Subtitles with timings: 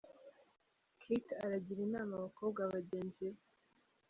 [1.01, 3.39] Kate aragira inama abakobwa bagenzi be.